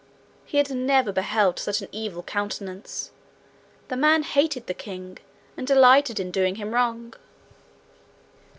[0.45, 3.11] He had never beheld such an evil countenance:
[3.87, 5.19] the man hated the king,
[5.55, 7.13] and delighted in doing him wrong.